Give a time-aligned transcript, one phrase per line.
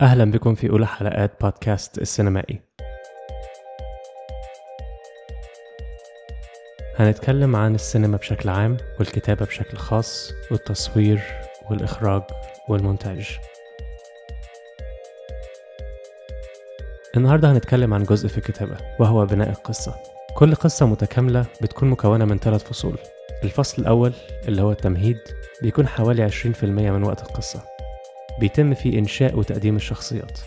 [0.00, 2.60] أهلا بكم في أولى حلقات بودكاست السينمائي.
[6.96, 11.22] هنتكلم عن السينما بشكل عام والكتابة بشكل خاص والتصوير
[11.70, 12.22] والإخراج
[12.68, 13.38] والمونتاج.
[17.16, 19.94] النهاردة هنتكلم عن جزء في الكتابة وهو بناء القصة.
[20.36, 22.98] كل قصة متكاملة بتكون مكونة من ثلاث فصول.
[23.44, 24.12] الفصل الأول
[24.48, 25.18] اللي هو التمهيد
[25.62, 27.79] بيكون حوالي 20% من وقت القصة.
[28.40, 30.40] بيتم فيه إنشاء وتقديم الشخصيات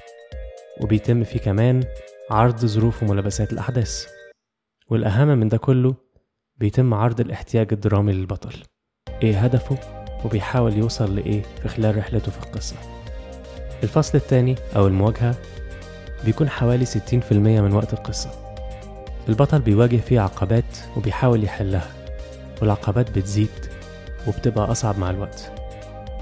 [0.81, 1.83] وبيتم فيه كمان
[2.31, 4.07] عرض ظروف وملابسات الأحداث.
[4.89, 5.95] والأهم من ده كله
[6.57, 8.53] بيتم عرض الاحتياج الدرامي للبطل.
[9.23, 9.77] إيه هدفه؟
[10.25, 12.75] وبيحاول يوصل لإيه في خلال رحلته في القصة.
[13.83, 15.35] الفصل الثاني أو المواجهة
[16.25, 16.91] بيكون حوالي 60%
[17.61, 18.31] من وقت القصة.
[19.29, 21.91] البطل بيواجه فيه عقبات وبيحاول يحلها
[22.61, 23.49] والعقبات بتزيد
[24.27, 25.62] وبتبقى أصعب مع الوقت.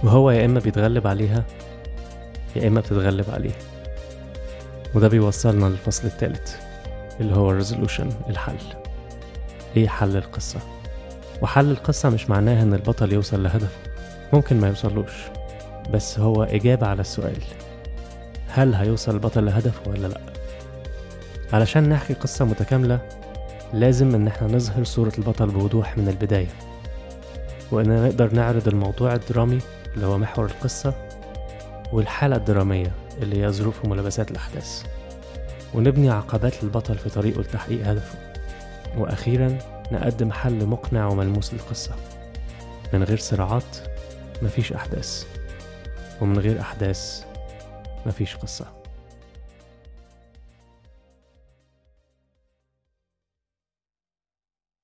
[0.03, 1.43] وهو يا إما بيتغلب عليها
[2.55, 3.51] يا إما بتتغلب عليه
[4.95, 6.55] وده بيوصلنا للفصل الثالث
[7.19, 8.55] اللي هو الريزولوشن الحل.
[9.77, 10.59] إيه حل القصة؟
[11.41, 13.77] وحل القصة مش معناها إن البطل يوصل لهدفه
[14.33, 15.13] ممكن ما يوصلوش.
[15.93, 17.37] بس هو إجابة على السؤال
[18.47, 20.21] هل هيوصل البطل لهدفه ولا لأ؟
[21.53, 22.99] علشان نحكي قصة متكاملة
[23.73, 26.47] لازم إن إحنا نظهر صورة البطل بوضوح من البداية.
[27.71, 29.59] واننا نقدر نعرض الموضوع الدرامي
[29.95, 30.93] اللي هو محور القصة
[31.93, 34.83] والحالة الدرامية اللي هي ظروف وملابسات الأحداث.
[35.73, 38.19] ونبني عقبات للبطل في طريقه لتحقيق هدفه.
[38.97, 39.57] وأخيرا
[39.91, 41.95] نقدم حل مقنع وملموس للقصة.
[42.93, 43.77] من غير صراعات
[44.41, 45.25] مفيش أحداث.
[46.21, 47.23] ومن غير أحداث
[48.05, 48.80] مفيش قصة.